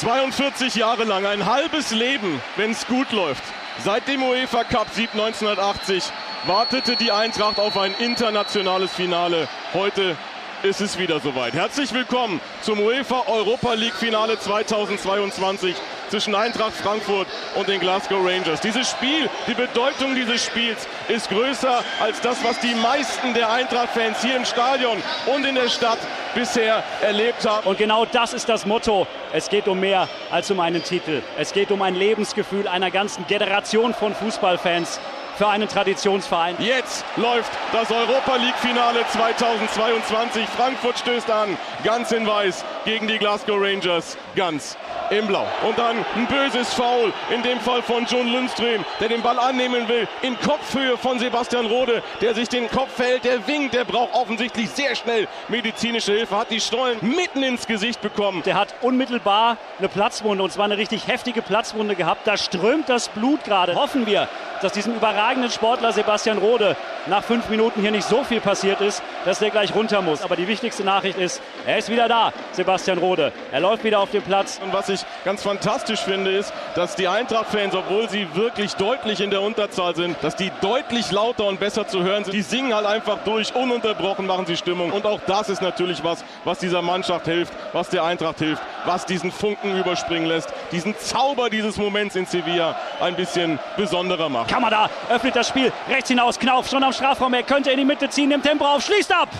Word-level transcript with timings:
42 0.00 0.76
Jahre 0.76 1.04
lang, 1.04 1.26
ein 1.26 1.44
halbes 1.44 1.90
Leben, 1.90 2.40
wenn 2.56 2.70
es 2.70 2.86
gut 2.86 3.12
läuft. 3.12 3.42
Seit 3.84 4.08
dem 4.08 4.22
UEFA 4.22 4.64
Cup 4.64 4.86
Sieg 4.94 5.10
1980 5.12 6.02
wartete 6.46 6.96
die 6.96 7.12
Eintracht 7.12 7.58
auf 7.58 7.76
ein 7.76 7.92
internationales 7.98 8.94
Finale. 8.94 9.46
Heute 9.74 10.16
ist 10.62 10.80
es 10.80 10.98
wieder 10.98 11.20
soweit. 11.20 11.52
Herzlich 11.52 11.92
willkommen 11.92 12.40
zum 12.62 12.80
UEFA 12.80 13.24
Europa 13.26 13.74
League 13.74 13.94
Finale 13.94 14.38
2022 14.38 15.76
zwischen 16.10 16.34
Eintracht 16.34 16.74
Frankfurt 16.74 17.28
und 17.54 17.68
den 17.68 17.80
Glasgow 17.80 18.18
Rangers. 18.24 18.60
Dieses 18.60 18.90
Spiel, 18.90 19.30
die 19.46 19.54
Bedeutung 19.54 20.14
dieses 20.14 20.44
Spiels 20.44 20.86
ist 21.08 21.30
größer 21.30 21.82
als 22.00 22.20
das, 22.20 22.42
was 22.44 22.58
die 22.60 22.74
meisten 22.74 23.32
der 23.32 23.50
Eintracht-Fans 23.50 24.20
hier 24.20 24.36
im 24.36 24.44
Stadion 24.44 24.98
und 25.26 25.46
in 25.46 25.54
der 25.54 25.68
Stadt 25.68 25.98
bisher 26.34 26.82
erlebt 27.00 27.46
haben. 27.46 27.66
Und 27.66 27.78
genau 27.78 28.04
das 28.04 28.34
ist 28.34 28.48
das 28.48 28.66
Motto. 28.66 29.06
Es 29.32 29.48
geht 29.48 29.68
um 29.68 29.78
mehr 29.78 30.08
als 30.30 30.50
um 30.50 30.60
einen 30.60 30.82
Titel. 30.82 31.22
Es 31.38 31.52
geht 31.52 31.70
um 31.70 31.80
ein 31.82 31.94
Lebensgefühl 31.94 32.66
einer 32.66 32.90
ganzen 32.90 33.26
Generation 33.26 33.94
von 33.94 34.14
Fußballfans 34.14 35.00
für 35.40 35.48
einen 35.48 35.68
Traditionsverein. 35.68 36.56
Jetzt 36.58 37.02
läuft 37.16 37.50
das 37.72 37.90
Europa 37.90 38.36
League 38.36 38.56
Finale 38.56 38.98
2022. 39.10 40.46
Frankfurt 40.46 40.98
stößt 40.98 41.30
an, 41.30 41.56
ganz 41.82 42.12
in 42.12 42.26
weiß 42.26 42.62
gegen 42.84 43.08
die 43.08 43.16
Glasgow 43.16 43.58
Rangers, 43.58 44.18
ganz 44.36 44.76
im 45.08 45.26
Blau. 45.26 45.46
Und 45.66 45.78
dann 45.78 45.96
ein 46.14 46.26
böses 46.26 46.74
Foul, 46.74 47.14
in 47.34 47.42
dem 47.42 47.58
Fall 47.60 47.80
von 47.80 48.04
John 48.04 48.30
Lundström, 48.30 48.84
der 49.00 49.08
den 49.08 49.22
Ball 49.22 49.38
annehmen 49.38 49.88
will, 49.88 50.06
in 50.20 50.38
Kopfhöhe 50.40 50.98
von 50.98 51.18
Sebastian 51.18 51.64
Rode, 51.64 52.02
der 52.20 52.34
sich 52.34 52.50
den 52.50 52.70
Kopf 52.70 52.98
hält, 52.98 53.24
der 53.24 53.46
winkt, 53.46 53.72
der 53.72 53.86
braucht 53.86 54.12
offensichtlich 54.12 54.68
sehr 54.68 54.94
schnell 54.94 55.26
medizinische 55.48 56.12
Hilfe, 56.12 56.36
hat 56.36 56.50
die 56.50 56.60
Stollen 56.60 56.98
mitten 57.00 57.42
ins 57.42 57.66
Gesicht 57.66 58.02
bekommen. 58.02 58.42
Der 58.44 58.56
hat 58.56 58.74
unmittelbar 58.82 59.56
eine 59.78 59.88
Platzwunde 59.88 60.44
und 60.44 60.52
zwar 60.52 60.66
eine 60.66 60.76
richtig 60.76 61.06
heftige 61.06 61.40
Platzwunde 61.40 61.94
gehabt. 61.94 62.26
Da 62.26 62.36
strömt 62.36 62.90
das 62.90 63.08
Blut 63.08 63.42
gerade. 63.44 63.74
Hoffen 63.74 64.04
wir, 64.04 64.28
dass 64.62 64.72
diesem 64.72 64.94
überragenden 64.94 65.50
Sportler 65.50 65.92
Sebastian 65.92 66.38
Rode 66.38 66.76
nach 67.10 67.24
fünf 67.24 67.48
Minuten 67.48 67.80
hier 67.80 67.90
nicht 67.90 68.08
so 68.08 68.22
viel 68.24 68.40
passiert 68.40 68.80
ist, 68.80 69.02
dass 69.24 69.40
der 69.40 69.50
gleich 69.50 69.74
runter 69.74 70.00
muss. 70.00 70.22
Aber 70.22 70.36
die 70.36 70.46
wichtigste 70.46 70.84
Nachricht 70.84 71.18
ist, 71.18 71.42
er 71.66 71.78
ist 71.78 71.90
wieder 71.90 72.08
da, 72.08 72.32
Sebastian 72.52 72.98
Rode. 72.98 73.32
Er 73.52 73.60
läuft 73.60 73.84
wieder 73.84 73.98
auf 73.98 74.10
dem 74.12 74.22
Platz. 74.22 74.60
Und 74.62 74.72
was 74.72 74.88
ich 74.88 75.00
ganz 75.24 75.42
fantastisch 75.42 76.00
finde, 76.00 76.30
ist, 76.30 76.52
dass 76.74 76.94
die 76.94 77.08
Eintracht-Fans, 77.08 77.74
obwohl 77.74 78.08
sie 78.08 78.34
wirklich 78.34 78.74
deutlich 78.74 79.20
in 79.20 79.30
der 79.30 79.42
Unterzahl 79.42 79.94
sind, 79.96 80.16
dass 80.22 80.36
die 80.36 80.52
deutlich 80.60 81.10
lauter 81.10 81.46
und 81.46 81.58
besser 81.58 81.86
zu 81.86 82.02
hören 82.04 82.24
sind. 82.24 82.32
Die 82.32 82.42
singen 82.42 82.74
halt 82.74 82.86
einfach 82.86 83.18
durch, 83.24 83.54
ununterbrochen 83.54 84.26
machen 84.26 84.46
sie 84.46 84.56
Stimmung. 84.56 84.92
Und 84.92 85.04
auch 85.04 85.20
das 85.26 85.48
ist 85.48 85.62
natürlich 85.62 86.04
was, 86.04 86.24
was 86.44 86.58
dieser 86.58 86.80
Mannschaft 86.80 87.26
hilft, 87.26 87.52
was 87.72 87.88
der 87.88 88.04
Eintracht 88.04 88.38
hilft, 88.38 88.62
was 88.84 89.04
diesen 89.04 89.32
Funken 89.32 89.76
überspringen 89.76 90.26
lässt, 90.26 90.54
diesen 90.70 90.96
Zauber 90.96 91.50
dieses 91.50 91.76
Moments 91.76 92.14
in 92.14 92.26
Sevilla 92.26 92.76
ein 93.00 93.16
bisschen 93.16 93.58
besonderer 93.76 94.28
macht. 94.28 94.48
Kamada 94.48 94.88
öffnet 95.10 95.34
das 95.34 95.48
Spiel 95.48 95.72
rechts 95.88 96.08
hinaus. 96.08 96.38
Knauf 96.38 96.68
schon 96.68 96.84
am 96.84 96.92
Strafraum. 97.00 97.32
Er 97.32 97.44
könnte 97.44 97.70
in 97.70 97.78
die 97.78 97.84
Mitte 97.86 98.10
ziehen, 98.10 98.28
nimmt 98.28 98.44
Tempo 98.44 98.66
auf, 98.66 98.84
schließt 98.84 99.10
ab 99.10 99.30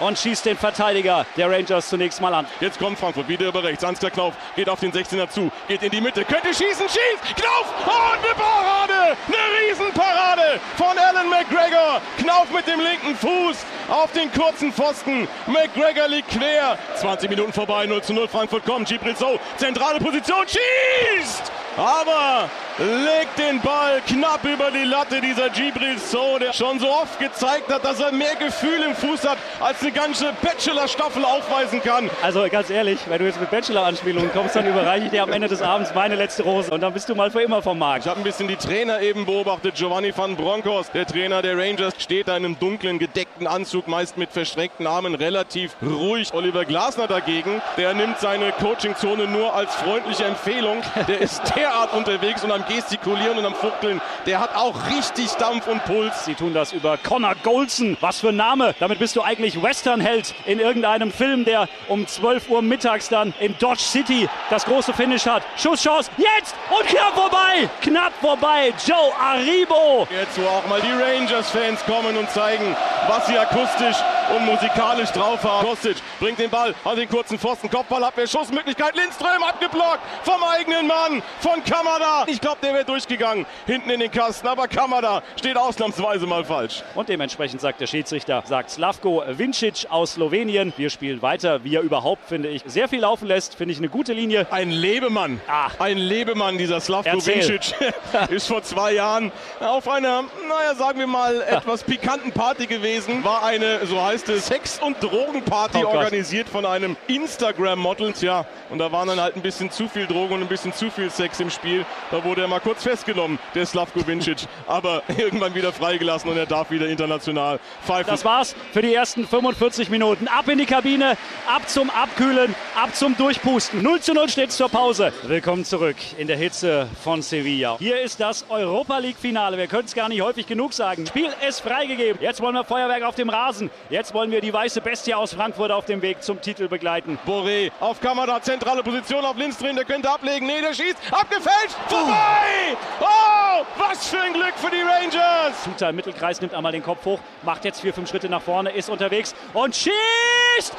und 0.00 0.18
schießt 0.18 0.44
den 0.44 0.58
Verteidiger 0.58 1.24
der 1.38 1.50
Rangers 1.50 1.88
zunächst 1.88 2.20
mal 2.20 2.34
an. 2.34 2.46
Jetzt 2.60 2.78
kommt 2.78 2.98
Frankfurt 2.98 3.26
wieder 3.26 3.48
über 3.48 3.64
rechts. 3.64 3.82
Ansgar 3.82 4.10
Knauf 4.10 4.34
geht 4.54 4.68
auf 4.68 4.80
den 4.80 4.92
16er 4.92 5.26
zu, 5.30 5.50
geht 5.66 5.82
in 5.82 5.90
die 5.90 6.02
Mitte, 6.02 6.26
könnte 6.26 6.48
schießen, 6.48 6.86
schießt! 6.86 7.36
Knauf! 7.36 7.72
Und 7.86 8.22
eine 8.22 8.34
Parade! 8.34 9.16
Eine 9.28 9.70
Riesenparade 9.70 10.60
von 10.76 10.98
Alan 10.98 11.30
McGregor! 11.30 12.02
Knauf 12.18 12.50
mit 12.52 12.66
dem 12.66 12.80
linken 12.80 13.16
Fuß 13.16 13.64
auf 13.88 14.12
den 14.12 14.30
kurzen 14.30 14.70
Pfosten. 14.70 15.26
McGregor 15.46 16.08
liegt 16.08 16.28
quer. 16.28 16.76
20 16.96 17.30
Minuten 17.30 17.54
vorbei, 17.54 17.86
0 17.86 18.02
zu 18.02 18.12
0. 18.12 18.28
Frankfurt 18.28 18.66
kommt. 18.66 18.88
Gibril 18.88 19.16
zentrale 19.56 20.00
Position, 20.00 20.44
schießt! 20.46 21.50
Aber 21.78 22.50
legt 22.78 23.38
den 23.38 23.60
Ball 23.60 24.02
knapp 24.06 24.44
über 24.44 24.70
die 24.70 24.84
Latte, 24.84 25.20
dieser 25.20 25.48
Gibril 25.48 25.98
So, 25.98 26.38
der 26.38 26.52
schon 26.52 26.78
so 26.78 26.88
oft 26.88 27.18
gezeigt 27.18 27.72
hat, 27.72 27.84
dass 27.84 28.00
er 28.00 28.12
mehr 28.12 28.34
Gefühl 28.36 28.82
im 28.86 28.94
Fuß 28.94 29.26
hat, 29.26 29.38
als 29.60 29.80
eine 29.80 29.92
ganze 29.92 30.32
Bachelor-Staffel 30.42 31.24
aufweisen 31.24 31.82
kann. 31.82 32.10
Also 32.22 32.46
ganz 32.50 32.68
ehrlich, 32.70 32.98
wenn 33.08 33.18
du 33.18 33.24
jetzt 33.24 33.40
mit 33.40 33.50
Bachelor-Anspielungen 33.50 34.30
kommst, 34.32 34.56
dann 34.56 34.66
überreiche 34.66 35.06
ich 35.06 35.10
dir 35.10 35.22
am 35.22 35.32
Ende 35.32 35.48
des 35.48 35.62
Abends 35.62 35.94
meine 35.94 36.16
letzte 36.16 36.42
Rose 36.42 36.70
und 36.70 36.80
dann 36.80 36.92
bist 36.92 37.08
du 37.08 37.14
mal 37.14 37.30
für 37.30 37.42
immer 37.42 37.62
vom 37.62 37.78
Markt. 37.78 38.04
Ich 38.04 38.10
habe 38.10 38.20
ein 38.20 38.24
bisschen 38.24 38.48
die 38.48 38.56
Trainer 38.56 39.00
eben 39.00 39.24
beobachtet. 39.24 39.74
Giovanni 39.76 40.12
van 40.14 40.36
Bronckhorst, 40.36 40.94
der 40.94 41.06
Trainer 41.06 41.42
der 41.42 41.56
Rangers, 41.56 41.94
steht 41.98 42.28
da 42.28 42.36
in 42.36 42.44
einem 42.44 42.58
dunklen, 42.58 42.98
gedeckten 42.98 43.46
Anzug, 43.46 43.88
meist 43.88 44.18
mit 44.18 44.30
verschränkten 44.32 44.86
Armen, 44.86 45.14
relativ 45.14 45.76
ruhig. 45.82 46.32
Oliver 46.34 46.64
Glasner 46.64 47.06
dagegen, 47.06 47.62
der 47.76 47.94
nimmt 47.94 48.18
seine 48.20 48.52
Coachingzone 48.52 49.26
nur 49.26 49.54
als 49.54 49.74
freundliche 49.74 50.24
Empfehlung. 50.24 50.82
Der 51.08 51.20
ist 51.20 51.42
derart 51.56 51.94
unterwegs 51.94 52.44
und 52.44 52.52
am 52.52 52.65
Gestikulieren 52.68 53.38
und 53.38 53.44
am 53.44 53.54
Fuchteln. 53.54 54.00
Der 54.26 54.40
hat 54.40 54.54
auch 54.54 54.88
richtig 54.88 55.30
Dampf 55.32 55.66
und 55.66 55.84
Puls. 55.84 56.24
Sie 56.24 56.34
tun 56.34 56.54
das 56.54 56.72
über 56.72 56.96
Connor 56.96 57.34
Golson. 57.42 57.96
Was 58.00 58.20
für 58.20 58.28
ein 58.28 58.36
Name. 58.36 58.74
Damit 58.80 58.98
bist 58.98 59.16
du 59.16 59.22
eigentlich 59.22 59.62
Western-Held 59.62 60.34
in 60.46 60.58
irgendeinem 60.58 61.10
Film, 61.12 61.44
der 61.44 61.68
um 61.88 62.06
12 62.06 62.48
Uhr 62.50 62.62
mittags 62.62 63.08
dann 63.08 63.34
in 63.40 63.56
Dodge 63.58 63.82
City 63.82 64.28
das 64.50 64.64
große 64.64 64.92
Finish 64.92 65.26
hat. 65.26 65.42
Schusschance, 65.56 66.10
jetzt 66.16 66.54
und 66.70 66.86
knapp 66.88 67.14
vorbei. 67.14 67.68
Knapp 67.82 68.12
vorbei. 68.20 68.72
Joe 68.84 69.12
Aribo. 69.20 70.06
Jetzt, 70.10 70.40
wo 70.40 70.46
auch 70.46 70.66
mal 70.68 70.80
die 70.80 70.92
Rangers-Fans 70.92 71.84
kommen 71.86 72.16
und 72.16 72.30
zeigen, 72.30 72.76
was 73.08 73.26
sie 73.26 73.38
akustisch 73.38 73.96
und 74.34 74.44
musikalisch 74.46 75.10
drauf 75.10 75.42
haben. 75.42 75.66
Kostic 75.66 75.96
bringt 76.20 76.38
den 76.38 76.50
Ball 76.50 76.74
an 76.84 76.96
den 76.96 77.08
kurzen 77.08 77.38
Pfosten. 77.38 77.70
Kopfballabwehr, 77.70 78.26
Schussmöglichkeit. 78.26 78.94
Lindström 78.96 79.42
abgeblockt 79.42 80.00
vom 80.24 80.42
eigenen 80.42 80.86
Mann, 80.86 81.22
von 81.40 81.62
Kamada. 81.64 82.24
Ich 82.26 82.40
glaube, 82.40 82.58
der 82.62 82.74
wäre 82.74 82.84
durchgegangen 82.84 83.46
hinten 83.66 83.90
in 83.90 84.00
den 84.00 84.10
Kasten. 84.10 84.46
Aber 84.46 84.68
Kamada 84.68 85.22
steht 85.36 85.56
ausnahmsweise 85.56 86.26
mal 86.26 86.44
falsch. 86.44 86.82
Und 86.94 87.08
dementsprechend 87.08 87.60
sagt 87.60 87.80
der 87.80 87.86
Schiedsrichter, 87.86 88.42
sagt 88.46 88.70
Slavko 88.70 89.22
Vincic 89.28 89.86
aus 89.90 90.14
Slowenien. 90.14 90.72
Wir 90.76 90.90
spielen 90.90 91.22
weiter, 91.22 91.64
wie 91.64 91.76
er 91.76 91.82
überhaupt, 91.82 92.28
finde 92.28 92.48
ich, 92.48 92.62
sehr 92.66 92.88
viel 92.88 93.00
laufen 93.00 93.26
lässt. 93.26 93.54
Finde 93.54 93.72
ich 93.72 93.78
eine 93.78 93.88
gute 93.88 94.12
Linie. 94.12 94.46
Ein 94.50 94.70
Lebemann. 94.70 95.40
Ah. 95.48 95.68
Ein 95.78 95.98
Lebemann, 95.98 96.58
dieser 96.58 96.80
Slavko 96.80 97.10
Erzähl. 97.10 97.36
Vincic. 97.36 97.74
ist 98.30 98.46
vor 98.46 98.62
zwei 98.62 98.92
Jahren 98.92 99.32
auf 99.60 99.88
einer, 99.88 100.24
naja, 100.48 100.74
sagen 100.76 100.98
wir 100.98 101.06
mal, 101.06 101.40
etwas 101.48 101.82
pikanten 101.82 102.32
Party 102.32 102.66
gewesen. 102.66 103.24
War 103.24 103.44
eine, 103.44 103.86
so 103.86 104.00
heißt 104.00 104.15
es, 104.16 104.46
Sex- 104.46 104.78
und 104.78 105.02
Drogenparty 105.02 105.84
oh 105.84 105.88
organisiert 105.88 106.48
von 106.48 106.64
einem 106.64 106.96
Instagram-Model. 107.08 108.12
Tja, 108.12 108.46
und 108.70 108.78
da 108.78 108.90
waren 108.92 109.08
dann 109.08 109.20
halt 109.20 109.36
ein 109.36 109.42
bisschen 109.42 109.70
zu 109.70 109.88
viel 109.88 110.06
Drogen 110.06 110.34
und 110.34 110.42
ein 110.42 110.48
bisschen 110.48 110.72
zu 110.72 110.90
viel 110.90 111.10
Sex 111.10 111.40
im 111.40 111.50
Spiel. 111.50 111.84
Da 112.10 112.22
wurde 112.24 112.42
er 112.42 112.48
mal 112.48 112.60
kurz 112.60 112.82
festgenommen, 112.82 113.38
der 113.54 113.66
Slavko 113.66 114.06
Vincic. 114.06 114.46
aber 114.66 115.02
irgendwann 115.16 115.54
wieder 115.54 115.72
freigelassen 115.72 116.30
und 116.30 116.36
er 116.36 116.46
darf 116.46 116.70
wieder 116.70 116.88
international 116.88 117.58
pfeifen. 117.84 118.10
Das 118.10 118.24
war's 118.24 118.54
für 118.72 118.82
die 118.82 118.94
ersten 118.94 119.26
45 119.26 119.90
Minuten. 119.90 120.28
Ab 120.28 120.48
in 120.48 120.58
die 120.58 120.66
Kabine, 120.66 121.16
ab 121.46 121.68
zum 121.68 121.90
Abkühlen, 121.90 122.54
ab 122.74 122.94
zum 122.94 123.16
Durchpusten. 123.16 123.82
0 123.82 124.00
zu 124.00 124.14
0 124.14 124.28
steht 124.28 124.52
zur 124.52 124.68
Pause. 124.68 125.12
Willkommen 125.24 125.64
zurück 125.64 125.96
in 126.18 126.26
der 126.26 126.36
Hitze 126.36 126.88
von 127.02 127.22
Sevilla. 127.22 127.76
Hier 127.78 128.00
ist 128.00 128.20
das 128.20 128.46
Europa 128.48 128.98
League-Finale. 128.98 129.56
Wir 129.56 129.66
können 129.66 129.86
es 129.86 129.94
gar 129.94 130.08
nicht 130.08 130.20
häufig 130.20 130.46
genug 130.46 130.72
sagen. 130.72 131.06
Spiel 131.06 131.30
ist 131.46 131.60
freigegeben. 131.60 132.20
Jetzt 132.20 132.40
wollen 132.40 132.54
wir 132.54 132.64
Feuerwerk 132.64 133.02
auf 133.02 133.14
dem 133.14 133.30
Rasen. 133.30 133.70
Jetzt 133.90 134.05
wollen 134.14 134.30
wir 134.30 134.40
die 134.40 134.52
weiße 134.52 134.80
Bestie 134.80 135.14
aus 135.14 135.34
Frankfurt 135.34 135.70
auf 135.70 135.84
dem 135.84 136.02
Weg 136.02 136.22
zum 136.22 136.40
Titel 136.40 136.68
begleiten. 136.68 137.18
Boré 137.26 137.70
auf 137.80 138.00
Kamera, 138.00 138.40
zentrale 138.40 138.82
Position 138.82 139.24
auf 139.24 139.36
Lindström. 139.36 139.76
Der 139.76 139.84
könnte 139.84 140.10
ablegen. 140.10 140.46
Nee, 140.46 140.60
der 140.60 140.74
schießt. 140.74 140.96
Abgefälscht. 141.10 141.76
Vorbei. 141.88 142.76
Oh, 143.00 143.64
was 143.76 144.08
für 144.08 144.20
ein 144.20 144.32
Glück 144.32 144.54
für 144.56 144.70
die 144.70 144.82
Rangers. 144.82 145.64
Tuta 145.64 145.90
im 145.90 145.96
Mittelkreis 145.96 146.40
nimmt 146.40 146.54
einmal 146.54 146.72
den 146.72 146.82
Kopf 146.82 147.04
hoch, 147.04 147.20
macht 147.42 147.64
jetzt 147.64 147.80
vier, 147.80 147.94
fünf 147.94 148.08
Schritte 148.08 148.28
nach 148.28 148.42
vorne, 148.42 148.70
ist 148.70 148.88
unterwegs 148.90 149.34
und 149.52 149.74
schießt 149.74 150.35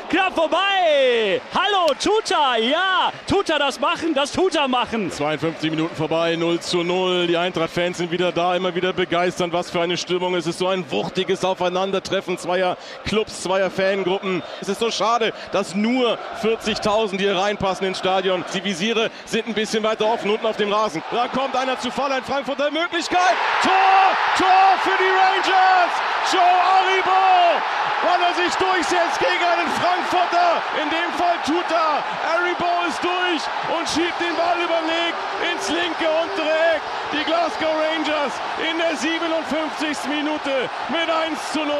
knapp 0.09 0.33
vorbei. 0.35 1.41
Hallo 1.53 1.93
Tuta, 2.01 2.57
ja, 2.57 3.11
Tuta 3.27 3.59
das 3.59 3.79
machen, 3.79 4.13
das 4.13 4.31
Tuta 4.31 4.67
machen. 4.67 5.11
52 5.11 5.69
Minuten 5.69 5.95
vorbei, 5.95 6.35
0 6.35 6.59
zu 6.59 6.83
0. 6.83 7.27
Die 7.27 7.37
Eintracht-Fans 7.37 7.97
sind 7.97 8.11
wieder 8.11 8.31
da, 8.31 8.55
immer 8.55 8.73
wieder 8.73 8.93
begeistert. 8.93 9.53
Was 9.53 9.69
für 9.69 9.81
eine 9.81 9.97
Stimmung. 9.97 10.35
Es 10.35 10.47
ist 10.47 10.59
so 10.59 10.67
ein 10.67 10.89
wuchtiges 10.91 11.43
Aufeinandertreffen 11.45 12.37
zweier 12.37 12.77
Clubs, 13.05 13.43
zweier 13.43 13.69
Fangruppen. 13.69 14.41
Es 14.61 14.69
ist 14.69 14.79
so 14.79 14.91
schade, 14.91 15.33
dass 15.51 15.75
nur 15.75 16.17
40.000 16.41 17.17
hier 17.17 17.35
reinpassen 17.35 17.87
ins 17.87 17.99
Stadion. 17.99 18.43
Die 18.53 18.63
Visiere 18.63 19.11
sind 19.25 19.47
ein 19.47 19.53
bisschen 19.53 19.83
weiter 19.83 20.05
offen 20.05 20.31
unten 20.31 20.45
auf 20.45 20.57
dem 20.57 20.71
Rasen. 20.71 21.03
Da 21.11 21.27
kommt 21.27 21.55
einer 21.55 21.79
zu 21.79 21.91
Fall, 21.91 22.11
ein 22.11 22.23
Frankfurter 22.23 22.71
Möglichkeit. 22.71 23.35
Tor, 23.61 24.17
Tor 24.37 24.77
für 24.83 24.97
die 24.97 25.09
Rangers. 25.09 26.16
Joe 26.31 26.41
Aribo, 26.41 27.61
weil 28.03 28.21
er 28.21 28.33
sich 28.35 28.53
durchsetzt 28.55 29.19
gegen 29.19 29.43
einen 29.47 29.71
Frankfurter. 29.79 30.61
In 30.81 30.89
dem 30.89 31.11
Fall 31.17 31.37
tut 31.45 31.71
er. 31.71 32.03
Aribo 32.35 32.83
ist 32.87 33.01
durch 33.01 33.43
und 33.77 33.87
schiebt 33.87 34.19
den 34.19 34.35
Ball 34.35 34.59
überlegt 34.59 35.17
ins 35.49 35.69
linke 35.69 36.09
untere. 36.09 36.66
Die 37.13 37.23
Glasgow 37.23 37.73
Rangers 37.73 38.33
in 38.69 38.77
der 38.77 38.95
57. 38.95 40.09
Minute 40.09 40.69
mit 40.89 41.09
1 41.09 41.51
zu 41.53 41.59
0 41.59 41.75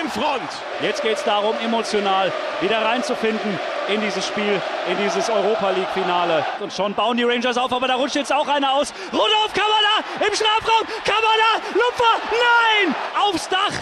in 0.00 0.10
Front. 0.10 0.48
Jetzt 0.80 1.02
geht 1.02 1.16
es 1.16 1.24
darum, 1.24 1.56
emotional 1.64 2.32
wieder 2.60 2.84
reinzufinden 2.84 3.58
in 3.88 4.00
dieses 4.00 4.26
Spiel, 4.26 4.60
in 4.88 4.96
dieses 5.02 5.28
Europa 5.28 5.70
League 5.70 5.90
Finale. 5.92 6.46
Und 6.60 6.72
schon 6.72 6.94
bauen 6.94 7.16
die 7.16 7.24
Rangers 7.24 7.58
auf, 7.58 7.72
aber 7.72 7.88
da 7.88 7.96
rutscht 7.96 8.14
jetzt 8.14 8.32
auch 8.32 8.46
einer 8.46 8.72
aus. 8.72 8.92
Rudolf 9.12 9.52
Kamada 9.52 10.26
im 10.26 10.34
Strafraum. 10.34 10.86
Kamada, 11.04 11.66
Lupfer, 11.74 12.20
nein! 12.30 12.94
Aufs 13.20 13.48
Dach, 13.48 13.72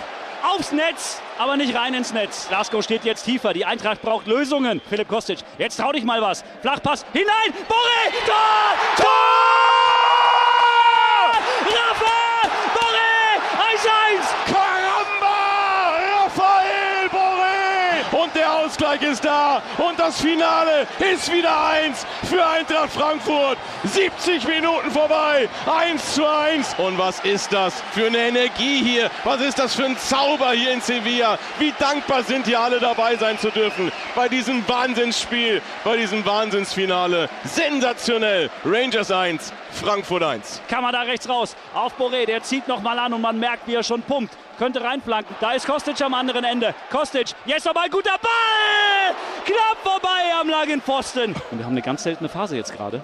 aufs 0.43 0.73
Netz, 0.73 1.20
aber 1.38 1.56
nicht 1.58 1.76
rein 1.76 1.93
ins 1.93 2.12
Netz. 2.14 2.49
Glasgow 2.49 2.82
steht 2.82 3.05
jetzt 3.05 3.25
tiefer. 3.25 3.52
Die 3.52 3.67
Eintracht 3.67 4.00
braucht 4.00 4.26
Lösungen. 4.26 4.81
Philipp 4.88 5.08
Kostic, 5.08 5.41
jetzt 5.58 5.76
trau 5.79 5.93
dich 5.93 6.05
mal 6.05 6.23
was. 6.23 6.44
Flachpass 6.62 7.05
hinein. 7.12 7.52
Boré, 7.69 8.26
Tor! 8.26 8.37
Tor! 8.96 9.05
Rafa! 11.69 12.49
Boré, 12.75 13.41
1-1. 13.76 14.52
Caramba! 14.52 15.37
Raphael 16.25 17.08
Boré! 17.11 18.23
Und 18.23 18.34
der 18.34 18.55
Ausgleich 18.88 19.02
ist 19.02 19.25
da. 19.25 19.62
Und 19.76 19.99
das 19.99 20.20
Finale 20.20 20.87
ist 21.12 21.31
wieder 21.32 21.69
eins 21.69 22.06
für 22.29 22.44
Eintracht 22.46 22.90
Frankfurt. 22.90 23.58
70 23.85 24.46
Minuten 24.46 24.90
vorbei. 24.90 25.49
1 25.67 26.14
zu 26.14 26.26
1. 26.26 26.75
Und 26.79 26.99
was 26.99 27.20
ist 27.20 27.52
das 27.52 27.82
für 27.93 28.06
eine 28.06 28.19
Energie 28.19 28.82
hier? 28.82 29.11
Was 29.25 29.40
ist 29.40 29.58
das 29.58 29.75
für 29.75 29.85
ein 29.85 29.99
Zauber 29.99 30.52
hier 30.52 30.73
in 30.73 30.81
Sevilla? 30.81 31.38
Wie 31.58 31.73
dankbar 31.79 32.23
sind 32.23 32.46
hier 32.46 32.61
alle 32.61 32.81
dabei 32.81 33.17
sein 33.17 33.38
zu 33.38 33.50
dürfen. 33.50 33.93
Bei 34.14 34.29
diesem 34.29 34.67
Wahnsinnsspiel, 34.67 35.61
bei 35.84 35.96
diesem 35.96 36.25
Wahnsinnsfinale. 36.25 37.29
Sensationell. 37.44 38.50
Rangers 38.64 39.11
1, 39.11 39.52
Frankfurt 39.73 40.23
1. 40.23 40.62
Kamada 40.69 41.02
rechts 41.02 41.29
raus. 41.29 41.56
Auf 41.75 41.99
Boré, 41.99 42.26
der 42.26 42.43
zieht 42.43 42.67
nochmal 42.69 42.99
an 42.99 43.12
und 43.12 43.20
man 43.20 43.38
merkt, 43.38 43.67
wie 43.67 43.75
er 43.75 43.82
schon 43.82 44.02
pumpt. 44.02 44.34
Könnte 44.58 44.82
reinflanken. 44.82 45.37
Da 45.40 45.52
ist 45.52 45.66
Kostic 45.66 46.00
am 46.02 46.14
anderen 46.14 46.44
Ende. 46.44 46.75
Kostic, 46.90 47.28
jetzt 47.46 47.69
aber 47.69 47.82
ein 47.82 47.90
guter 47.90 48.16
Ball! 48.20 49.14
Knapp 49.44 49.78
vorbei 49.84 50.34
am 50.40 50.49
langen 50.49 50.82
Pfosten. 50.82 51.34
Und 51.50 51.58
wir 51.58 51.64
haben 51.64 51.72
eine 51.72 51.82
ganz 51.82 52.02
seltene 52.02 52.28
Phase 52.28 52.56
jetzt 52.56 52.75
gerade. 52.76 53.00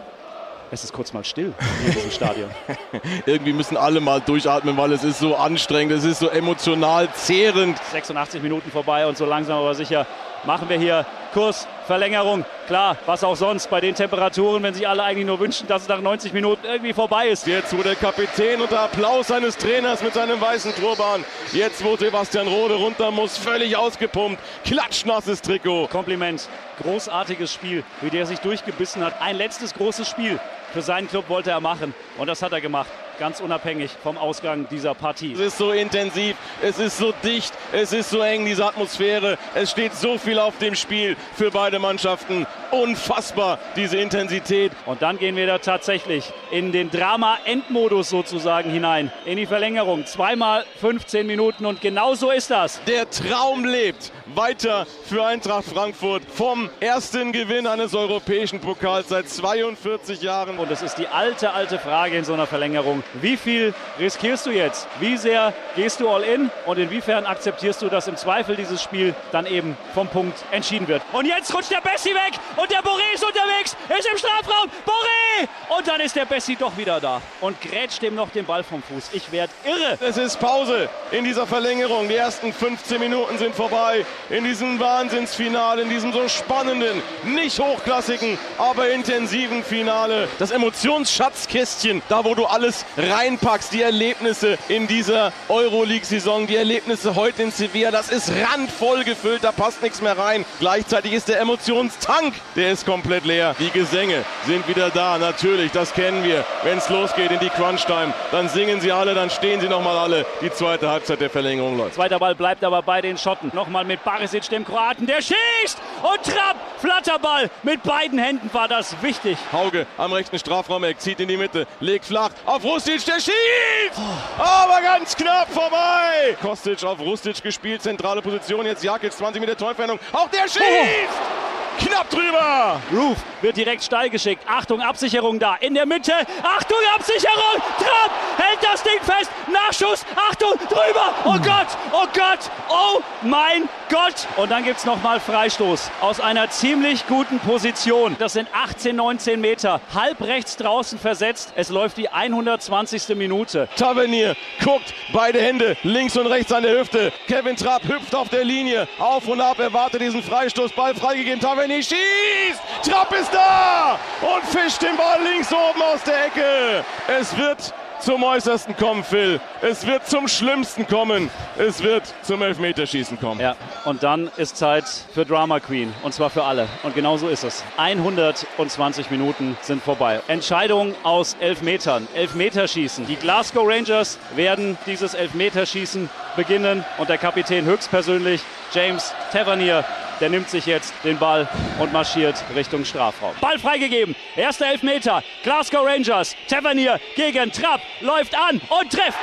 Es 0.73 0.83
ist 0.83 0.93
kurz 0.93 1.13
mal 1.13 1.23
still 1.23 1.55
in 1.87 1.93
diesem 1.93 2.11
Stadion. 2.11 2.51
Irgendwie 3.27 3.53
müssen 3.53 3.77
alle 3.77 4.01
mal 4.01 4.21
durchatmen, 4.21 4.77
weil 4.77 4.93
es 4.93 5.05
ist 5.05 5.21
so 5.21 5.37
anstrengend, 5.37 5.93
es 5.93 6.05
ist 6.05 6.19
so 6.19 6.29
emotional 6.29 7.09
zehrend. 7.15 7.79
86 7.93 8.43
Minuten 8.43 8.73
vorbei 8.73 9.07
und 9.07 9.17
so 9.17 9.25
langsam 9.25 9.59
aber 9.59 9.75
sicher 9.75 10.07
machen 10.47 10.69
wir 10.69 10.79
hier 10.79 11.07
Kurs, 11.33 11.67
Verlängerung. 11.87 12.45
Klar, 12.67 12.97
was 13.07 13.25
auch 13.25 13.35
sonst 13.35 13.69
bei 13.69 13.81
den 13.81 13.95
Temperaturen, 13.95 14.63
wenn 14.63 14.73
sich 14.73 14.87
alle 14.87 15.03
eigentlich 15.03 15.27
nur 15.27 15.41
wünschen, 15.41 15.67
dass 15.67 15.83
es 15.83 15.89
nach 15.89 16.01
90 16.01 16.33
Minuten 16.33 16.65
irgendwie 16.65 16.93
vorbei 16.93 17.29
ist. 17.29 17.47
Jetzt, 17.47 17.77
wo 17.77 17.83
der 17.83 17.97
Kapitän 17.97 18.61
unter 18.61 18.81
Applaus 18.81 19.27
seines 19.27 19.57
Trainers 19.57 20.03
mit 20.03 20.15
seinem 20.15 20.41
weißen 20.41 20.75
Turban, 20.77 21.25
jetzt, 21.53 21.85
wo 21.85 21.97
Sebastian 21.97 22.47
Rode 22.47 22.75
runter 22.75 23.11
muss, 23.11 23.37
völlig 23.37 23.77
ausgepumpt, 23.77 24.41
klatschnasses 24.65 25.43
Trikot. 25.43 25.89
Kompliment, 25.89 26.49
großartiges 26.83 27.53
Spiel, 27.53 27.83
wie 28.01 28.11
der 28.11 28.27
sich 28.27 28.39
durchgebissen 28.39 29.05
hat. 29.05 29.21
Ein 29.21 29.37
letztes 29.37 29.75
großes 29.75 30.09
Spiel 30.09 30.39
für 30.73 30.83
seinen 30.83 31.09
Club 31.09 31.29
wollte 31.29 31.51
er 31.51 31.61
machen 31.61 31.95
und 32.17 32.29
das 32.29 32.43
hat 32.43 32.53
er 32.53 32.61
gemacht 32.61 32.89
ganz 33.19 33.41
unabhängig 33.41 33.91
vom 34.03 34.19
Ausgang 34.19 34.67
dieser 34.71 34.95
Partie. 34.95 35.33
Es 35.33 35.41
ist 35.41 35.59
so 35.59 35.73
intensiv, 35.73 36.37
es 36.63 36.79
ist 36.79 36.99
so 36.99 37.13
dicht, 37.23 37.53
es 37.73 37.93
ist 37.93 38.11
so 38.11 38.21
eng, 38.21 38.45
diese 38.45 38.67
Atmosphäre. 38.67 39.39
Es 39.55 39.71
steht 39.71 39.95
so 39.95 40.19
viel 40.19 40.39
auf 40.39 40.59
dem 40.59 40.75
Spiel 40.75 41.17
für 41.35 41.51
beide 41.51 41.79
Mannschaften. 41.79 42.47
Unfassbar, 42.71 43.59
diese 43.77 43.99
Intensität. 43.99 44.73
Und 44.87 45.03
dann 45.03 45.19
gehen 45.19 45.37
wir 45.37 45.47
da 45.47 45.59
tatsächlich 45.59 46.33
in 46.51 46.73
den 46.73 46.91
Drama-Endmodus 46.91 48.11
sozusagen 48.11 48.71
hinein. 48.71 49.13
In 49.25 49.37
die 49.37 49.47
Verlängerung. 49.47 50.07
Zweimal 50.07 50.65
15 50.81 51.27
Minuten 51.27 51.67
und 51.67 51.81
genau 51.81 52.15
so 52.15 52.31
ist 52.31 52.51
das. 52.51 52.81
Der 52.85 53.09
Traum 53.11 53.65
lebt 53.65 54.13
weiter 54.37 54.87
für 55.09 55.25
Eintracht 55.25 55.65
Frankfurt 55.65 56.23
vom 56.29 56.71
ersten 56.81 57.33
Gewinn 57.33 57.67
eines 57.67 57.95
europäischen 57.95 58.61
Pokals 58.61 59.09
seit 59.09 59.29
42 59.29 60.23
Jahren. 60.23 60.59
Und 60.59 60.71
es 60.71 60.83
ist 60.83 60.97
die 60.97 61.07
alte, 61.07 61.53
alte 61.53 61.79
Frage 61.79 62.17
in 62.17 62.25
so 62.25 62.35
einer 62.35 62.47
Verlängerung. 62.47 63.03
Wie 63.15 63.37
viel 63.37 63.75
riskierst 63.99 64.47
du 64.47 64.51
jetzt? 64.51 64.89
Wie 65.01 65.17
sehr 65.17 65.53
gehst 65.77 66.01
du 66.01 66.09
all 66.09 66.23
in? 66.23 66.51
Und 66.67 66.79
inwiefern 66.79 67.27
akzeptierst 67.27 67.83
du, 67.83 67.89
dass 67.89 68.09
im 68.09 68.17
Zweifel 68.17 68.57
dieses 68.57 68.83
Spiel 68.83 69.15
dann 69.33 69.47
eben 69.47 69.77
vom 69.95 70.09
Punkt 70.09 70.39
entschieden 70.51 70.89
wird? 70.89 71.03
Und 71.13 71.27
jetzt 71.27 71.55
rutscht 71.55 71.71
der 71.71 71.81
Bessi 71.81 72.11
weg 72.11 72.39
und 72.57 72.71
der 72.71 72.83
Boré 72.83 73.15
ist 73.15 73.25
unterwegs, 73.25 73.77
ist 73.99 74.09
im 74.11 74.19
Strafraum. 74.19 74.71
Boré! 74.87 75.49
Und 75.77 75.87
dann 75.89 76.01
ist 76.01 76.17
der 76.17 76.25
Bessi 76.25 76.57
doch 76.57 76.77
wieder 76.77 77.01
da 77.01 77.21
und 77.41 77.61
grätscht 77.61 78.03
ihm 78.03 78.15
noch 78.15 78.31
den 78.31 78.45
Ball 78.45 78.63
vom 78.63 78.83
Fuß. 78.83 79.11
Ich 79.13 79.31
werde 79.33 79.53
irre. 79.65 79.99
Es 80.01 80.17
ist 80.17 80.39
Pause 80.39 80.89
in 81.11 81.25
dieser 81.25 81.47
Verlängerung. 81.47 82.09
Die 82.09 82.17
ersten 82.17 82.53
15 82.53 83.01
Minuten 83.01 83.39
sind 83.39 83.55
vorbei. 83.55 84.05
In 84.31 84.43
diesem 84.43 84.81
Wahnsinnsfinale, 84.81 85.83
in 85.83 85.91
diesem 85.91 86.11
so 86.13 86.27
spannenden, 86.29 87.03
nicht 87.25 87.59
hochklassigen, 87.59 88.39
aber 88.57 88.89
intensiven 88.89 89.63
Finale. 89.63 90.29
Das 90.39 90.51
Emotionsschatzkästchen, 90.51 92.01
da 92.09 92.25
wo 92.25 92.35
du 92.35 92.47
alles 92.47 92.87
reinpackst, 92.97 93.73
die 93.75 93.83
Erlebnisse 93.83 94.57
in 94.69 94.87
dieser 94.87 95.33
Euroleague-Saison, 95.49 96.47
die 96.47 96.57
Erlebnisse 96.57 97.17
heute 97.17 97.43
in 97.43 97.51
Sevilla, 97.51 97.91
das 97.91 98.09
ist 98.09 98.31
randvoll 98.31 99.05
gefüllt, 99.05 99.45
da 99.45 99.53
passt 99.53 99.83
nichts 99.83 100.01
mehr 100.01 100.17
rein. 100.17 100.47
Gleichzeitig 100.59 101.13
ist 101.13 101.29
der 101.29 101.41
Emotionstank, 101.41 102.35
der 102.57 102.73
ist 102.73 102.87
komplett 102.87 103.27
leer. 103.27 103.55
Die 103.59 103.71
Gesänge 103.71 104.25
sind 104.47 104.67
wieder 104.69 104.89
da, 104.89 105.19
natürlich, 105.19 105.71
das 105.73 105.93
kennen 105.93 106.25
wir. 106.25 106.47
Wenn 106.63 106.79
es 106.79 106.89
losgeht 106.89 107.31
in 107.31 107.41
die 107.41 107.51
Crunch-Time, 107.51 108.15
dann 108.31 108.49
singen 108.49 108.81
sie 108.81 108.93
alle, 108.93 109.15
dann 109.15 109.29
stehen 109.29 109.61
sie 109.61 109.69
nochmal 109.69 109.99
alle. 109.99 110.25
Die 110.41 110.51
zweite 110.51 110.89
Halbzeit 110.89 111.21
der 111.21 111.31
Verlängerung 111.31 111.77
läuft. 111.77 111.95
Zweiter 111.95 112.19
Ball 112.19 112.35
bleibt 112.35 112.65
aber 112.65 112.81
bei 112.81 113.03
den 113.03 113.19
Schotten. 113.19 113.51
Nochmal 113.53 113.85
mit 113.85 114.04
Barisic, 114.05 114.49
dem 114.51 114.65
Kroaten, 114.65 115.07
der 115.07 115.23
schießt 115.23 115.79
und 116.03 116.23
Trapp, 116.23 116.57
Flatterball. 116.79 117.51
Mit 117.63 117.83
beiden 117.83 118.19
Händen 118.19 118.51
war 118.53 118.69
das 118.69 118.95
wichtig. 119.03 119.39
Hauge 119.53 119.87
am 119.97 120.13
rechten 120.13 120.39
Strafraumeck, 120.39 121.01
zieht 121.01 121.21
in 121.21 121.29
die 121.29 121.37
Mitte, 121.37 121.67
legt 121.81 122.05
flach 122.05 122.31
auf 122.45 122.63
Rustic, 122.65 123.05
der 123.05 123.15
schießt! 123.15 124.01
Aber 124.39 124.81
ganz 124.83 125.17
knapp 125.17 125.51
vorbei! 125.51 126.37
Kostic 126.41 126.85
auf 126.85 127.01
Rustic 127.01 127.43
gespielt, 127.43 127.83
zentrale 127.83 128.23
Position, 128.23 128.67
jetzt 128.67 128.85
Jakic, 128.85 129.13
20 129.13 129.41
Meter 129.41 129.57
Torentfernung, 129.57 129.99
auch 130.13 130.29
der 130.29 130.43
schießt! 130.49 131.45
Knapp 131.79 132.09
drüber! 132.09 132.81
Roof 132.93 133.19
wird 133.41 133.57
direkt 133.57 133.83
steil 133.83 134.09
geschickt. 134.09 134.45
Achtung, 134.49 134.81
Absicherung 134.81 135.39
da. 135.39 135.57
In 135.57 135.75
der 135.75 135.87
Mitte. 135.87 136.13
Achtung, 136.43 136.79
Absicherung. 136.95 137.61
Trapp 137.79 138.11
hält 138.39 138.59
das 138.63 138.83
Ding 138.83 139.01
fest. 139.03 139.31
Nachschuss. 139.53 140.07
Achtung, 140.31 140.53
drüber. 140.69 141.15
Oh 141.25 141.39
Gott, 141.39 141.67
oh 141.93 142.07
Gott, 142.13 142.51
oh 142.69 143.01
mein 143.23 143.69
Gott. 143.95 144.27
Und 144.37 144.51
dann 144.51 144.65
gibt 144.65 144.79
es 144.79 144.85
nochmal 144.85 145.21
Freistoß 145.21 145.89
aus 146.01 146.19
einer 146.19 146.51
ziemlich 146.51 147.07
guten 147.07 147.39
Position. 147.39 148.17
Das 148.19 148.33
sind 148.33 148.49
18, 148.53 148.97
19 148.97 149.41
Meter. 149.41 149.81
Halb 149.95 150.21
rechts 150.21 150.57
draußen 150.57 150.99
versetzt. 150.99 151.53
Es 151.55 151.69
läuft 151.69 151.97
die 151.99 152.09
120. 152.09 153.15
Minute. 153.17 153.69
Tavernier 153.77 154.35
guckt, 154.65 154.93
beide 155.13 155.41
Hände 155.41 155.77
links 155.85 156.17
und 156.17 156.27
rechts 156.27 156.51
an 156.51 156.65
der 156.65 156.81
Hüfte. 156.81 157.13
Kevin 157.29 157.55
Trapp 157.55 157.85
hüpft 157.85 158.17
auf 158.17 158.29
der 158.31 158.43
Linie. 158.43 158.89
Auf 158.99 159.29
und 159.29 159.41
ab, 159.41 159.61
erwartet 159.61 160.01
diesen 160.01 160.25
Freistoß. 160.25 160.73
Ball 160.73 160.97
freigegeben. 160.97 161.39
Tavernier 161.39 161.81
schießt. 161.81 162.61
Trapp 162.83 163.13
ist 163.13 163.33
da 163.33 163.97
und 164.23 164.45
fischt 164.47 164.83
den 164.83 164.97
Ball 164.97 165.23
links 165.23 165.53
oben 165.53 165.81
aus 165.81 166.03
der 166.03 166.27
Ecke. 166.27 166.85
Es 167.07 167.37
wird 167.39 167.73
zum 168.05 168.23
Äußersten 168.23 168.77
kommen, 168.77 169.03
Phil. 169.03 169.41
Es 169.63 169.87
wird 169.87 170.07
zum 170.07 170.29
Schlimmsten 170.29 170.87
kommen. 170.87 171.31
Es 171.57 171.83
wird 171.83 172.03
zum 172.23 172.43
Elfmeterschießen 172.43 173.19
kommen. 173.19 173.41
Ja, 173.41 173.57
und 173.87 174.03
dann 174.03 174.31
ist 174.37 174.59
Zeit 174.59 174.85
für 174.87 175.25
Drama 175.25 175.59
Queen. 175.59 175.93
Und 176.03 176.13
zwar 176.13 176.29
für 176.29 176.45
alle. 176.45 176.69
Und 176.83 176.95
genau 176.95 177.17
so 177.17 177.29
ist 177.29 177.45
es. 177.45 177.65
120 177.79 179.11
Minuten 179.11 179.57
sind 179.63 179.83
vorbei. 179.83 180.21
Entscheidung 180.29 180.95
aus 181.03 181.37
Elfmetern. 181.41 182.07
Elfmeterschießen. 182.15 183.07
Die 183.07 183.17
Glasgow 183.17 183.67
Rangers 183.67 184.19
werden 184.37 184.77
dieses 184.87 185.15
Elfmeterschießen 185.15 186.11
beginnen. 186.37 186.85
Und 186.99 187.09
der 187.09 187.19
Kapitän 187.19 187.65
höchstpersönlich, 187.65 188.43
James 188.73 189.15
Tavernier, 189.33 189.83
der 190.21 190.31
nimmt 190.31 190.49
sich 190.49 190.67
jetzt 190.67 190.95
den 191.05 191.19
Ball 191.19 191.49
und 191.79 191.93
marschiert 191.93 192.37
Richtung 192.55 192.85
Strafraum. 192.85 193.35
Ball 193.41 193.59
freigegeben. 193.59 194.15
Erster 194.37 194.67
Elfmeter. 194.67 195.23
Glasgow 195.43 195.85
Rangers. 195.85 196.37
Tavernier 196.49 197.01
gegen 197.17 197.51
Trapp. 197.53 197.81
Läuft 198.01 198.35
an 198.37 198.61
und 198.81 198.91
trifft. 198.91 199.19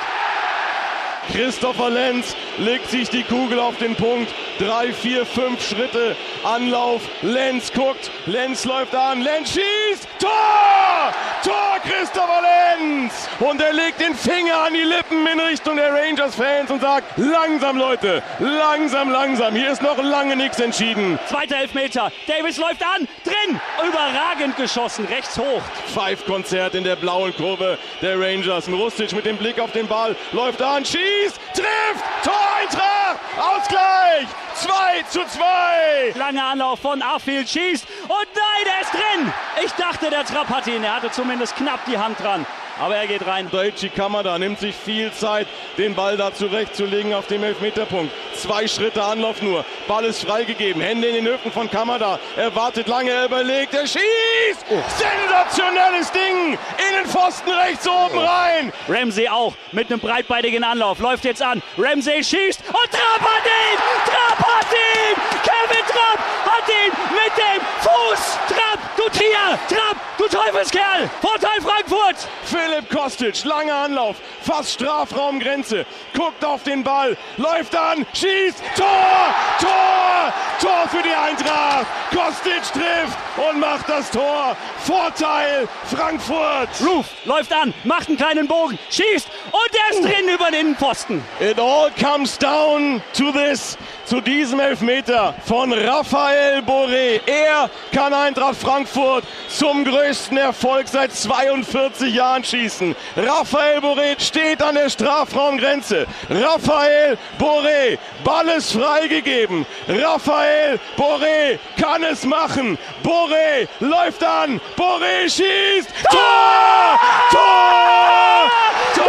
Christopher 1.31 1.89
Lenz 1.89 2.36
legt 2.57 2.89
sich 2.89 3.10
die 3.10 3.24
Kugel 3.24 3.60
auf 3.60 3.77
den 3.77 3.95
Punkt. 3.95 4.33
Drei, 4.61 4.93
vier, 4.93 5.25
fünf 5.25 5.67
Schritte. 5.67 6.15
Anlauf. 6.43 7.01
Lenz 7.23 7.73
guckt. 7.73 8.11
Lenz 8.27 8.63
läuft 8.63 8.93
an. 8.93 9.21
Lenz 9.21 9.49
schießt. 9.49 10.07
Tor! 10.19 11.11
Tor 11.43 11.79
Christopher 11.81 12.41
Lenz! 12.77 13.27
Und 13.39 13.59
er 13.59 13.73
legt 13.73 13.99
den 13.99 14.13
Finger 14.13 14.65
an 14.65 14.73
die 14.75 14.81
Lippen 14.83 15.25
in 15.25 15.39
Richtung 15.39 15.77
der 15.77 15.91
Rangers-Fans 15.91 16.69
und 16.69 16.81
sagt, 16.81 17.17
langsam 17.17 17.77
Leute, 17.77 18.21
langsam, 18.37 19.09
langsam. 19.09 19.55
Hier 19.55 19.71
ist 19.71 19.81
noch 19.81 19.97
lange 19.97 20.35
nichts 20.35 20.59
entschieden. 20.59 21.17
Zweiter 21.27 21.57
Elfmeter. 21.57 22.11
Davis 22.27 22.57
läuft 22.57 22.83
an. 22.83 23.07
Drin. 23.23 23.59
Überragend 23.83 24.57
geschossen. 24.57 25.05
Rechts 25.05 25.39
hoch. 25.39 25.63
Pfeifkonzert 25.91 26.75
in 26.75 26.83
der 26.83 26.97
blauen 26.97 27.35
Kurve 27.35 27.79
der 28.03 28.19
Rangers. 28.19 28.69
Rustic 28.69 29.11
mit 29.13 29.25
dem 29.25 29.37
Blick 29.37 29.59
auf 29.59 29.71
den 29.71 29.87
Ball. 29.87 30.15
Läuft 30.33 30.61
an. 30.61 30.85
Schießt. 30.85 31.39
Trifft. 31.55 32.05
Tor 32.23 32.33
Eintracht. 32.61 33.19
Ausgleich. 33.39 34.27
2 34.61 35.03
zu 35.09 35.19
2. 35.25 36.13
Langer 36.15 36.45
Anlauf 36.45 36.79
von 36.79 37.01
Arfield 37.01 37.49
schießt 37.49 37.87
und 38.03 38.27
nein, 38.35 38.73
er 38.75 38.81
ist 38.81 38.93
drin. 38.93 39.33
Ich 39.65 39.71
dachte, 39.73 40.09
der 40.09 40.23
Trapp 40.23 40.49
hat 40.49 40.67
ihn. 40.67 40.83
Er 40.83 40.95
hatte 40.95 41.11
zumindest 41.11 41.55
knapp 41.55 41.83
die 41.85 41.97
Hand 41.97 42.19
dran. 42.19 42.45
Aber 42.79 42.95
er 42.95 43.05
geht 43.05 43.25
rein. 43.27 43.49
Daichi 43.51 43.89
Kamada 43.89 44.37
nimmt 44.39 44.59
sich 44.59 44.75
viel 44.75 45.11
Zeit, 45.11 45.47
den 45.77 45.93
Ball 45.93 46.17
da 46.17 46.33
zurechtzulegen 46.33 47.13
auf 47.13 47.27
dem 47.27 47.43
Elfmeterpunkt. 47.43 48.11
Zwei 48.35 48.67
Schritte 48.67 49.03
Anlauf 49.03 49.41
nur. 49.41 49.63
Ball 49.87 50.05
ist 50.05 50.23
freigegeben. 50.25 50.81
Hände 50.81 51.07
in 51.07 51.23
den 51.23 51.31
Hüften 51.31 51.51
von 51.51 51.69
Kamada. 51.69 52.19
Er 52.35 52.55
wartet 52.55 52.87
lange, 52.87 53.11
er 53.11 53.25
überlegt, 53.25 53.73
er 53.73 53.85
schießt. 53.85 54.65
Oh. 54.69 54.81
Sensationelles 54.97 56.11
Ding. 56.11 56.57
Innenpfosten 56.89 57.53
rechts 57.53 57.87
oben 57.87 58.17
oh. 58.17 58.25
rein. 58.25 58.73
Ramsey 58.87 59.27
auch 59.27 59.53
mit 59.71 59.91
einem 59.91 59.99
breitbeinigen 59.99 60.63
Anlauf. 60.63 60.99
Läuft 60.99 61.25
jetzt 61.25 61.41
an. 61.41 61.61
Ramsey 61.77 62.23
schießt 62.23 62.63
und 62.67 62.91
Trapp 62.91 63.21
hat 63.21 63.45
ihn. 63.45 63.79
Trapp 64.05 64.40
hat 64.55 64.72
ihn. 64.72 65.15
Kevin 65.48 65.80
Trapp 66.01 66.20
hat 66.46 66.67
ihn 66.70 66.91
mit 67.12 67.38
dem 67.38 67.62
Fuß. 67.79 68.38
Trapp, 68.48 68.79
du 68.98 69.10
Tier. 69.10 69.60
Trapp, 69.70 69.98
du 70.17 70.27
Teufelskerl. 70.27 71.10
Vorteil 71.22 71.62
Frankfurt. 71.62 72.27
Philipp 72.43 72.89
Kostic, 72.89 73.46
langer 73.46 73.75
Anlauf, 73.75 74.17
fast 74.41 74.74
Strafraumgrenze, 74.74 75.86
guckt 76.13 76.43
auf 76.43 76.63
den 76.63 76.84
Ball, 76.84 77.15
läuft 77.38 77.74
an, 77.75 78.05
schießt, 78.13 78.62
Tor, 78.75 79.34
Tor, 79.60 80.34
Tor 80.60 80.89
für 80.89 81.01
die 81.01 81.13
Eintracht. 81.13 81.86
Kostic 82.10 82.62
trifft 82.74 83.17
und 83.38 83.60
macht 83.62 83.88
das 83.88 84.12
Tor. 84.12 84.58
Vorteil 84.86 85.67
Frankfurt. 85.96 86.70
Roof 86.86 87.05
läuft 87.24 87.53
an, 87.53 87.74
macht 87.86 88.10
einen 88.10 88.17
kleinen 88.17 88.48
Bogen, 88.48 88.77
schießt 88.89 89.29
und 89.51 89.72
er 89.74 89.98
ist 89.98 90.03
drin 90.03 90.27
über 90.27 90.51
den 90.51 90.62
Innenpfosten. 90.62 91.24
It 91.39 91.58
all 91.58 91.89
comes 91.91 92.38
down 92.38 93.01
to 93.17 93.31
this 93.31 93.77
zu 94.05 94.20
diesem 94.20 94.60
Elfmeter 94.60 95.34
von 95.46 95.72
Raphael 95.91 96.62
Boré. 96.62 97.19
Er 97.25 97.69
kann 97.91 98.13
Eintracht 98.13 98.55
Frankfurt 98.55 99.25
zum 99.50 99.83
größten 99.83 100.38
Erfolg 100.38 100.88
seit 100.88 101.12
42 101.12 102.13
Jahren 102.13 102.45
schießen. 102.45 102.95
Raphael 103.17 103.79
Boré 103.79 104.17
steht 104.17 104.63
an 104.63 104.75
der 104.75 104.89
Strafraumgrenze. 104.89 106.07
Raphael 106.29 107.17
Boré, 107.38 107.98
Ball 108.24 108.48
ist 108.50 108.71
freigegeben. 108.71 109.65
Raphael 109.89 110.79
Boré 110.95 111.60
kann 111.77 112.03
es 112.03 112.24
machen. 112.25 112.77
Boré 113.03 113.67
läuft 113.81 114.24
an. 114.24 114.62
Boré 114.77 115.24
schießt. 115.24 115.89
Tor! 116.10 117.00
Tor! 117.31 118.50
Tor! 118.95 119.07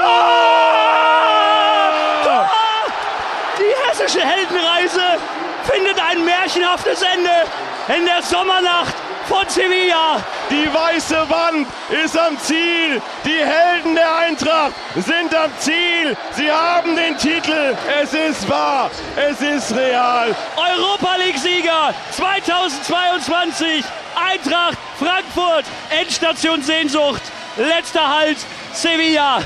Tor! 2.25 2.51
Die 3.57 3.89
hessische 3.89 4.21
Heldenreise 4.21 5.21
findet 5.65 6.01
ein 6.01 6.25
märchenhaftes 6.53 7.03
Ende 7.03 7.31
in 7.97 8.07
der 8.07 8.23
Sommernacht 8.23 8.95
von 9.27 9.49
Sevilla. 9.49 10.23
Die 10.51 10.69
weiße 10.73 11.29
Wand 11.29 11.67
ist 12.05 12.19
am 12.19 12.39
Ziel. 12.39 13.01
Die 13.25 13.39
Helden 13.39 13.95
der 13.95 14.17
Eintracht 14.17 14.73
sind 14.97 15.35
am 15.35 15.51
Ziel. 15.59 16.17
Sie 16.33 16.51
haben 16.51 16.97
den 16.97 17.17
Titel. 17.17 17.77
Es 18.01 18.13
ist 18.13 18.49
wahr. 18.49 18.91
Es 19.17 19.41
ist 19.41 19.75
real. 19.75 20.35
Europa 20.57 21.17
League-Sieger 21.17 21.95
2022. 22.13 23.85
Eintracht 24.15 24.79
Frankfurt. 24.99 25.65
Endstation 25.91 26.63
Sehnsucht. 26.63 27.23
Letzter 27.57 28.09
Halt 28.09 28.39
Sevilla. 28.73 29.41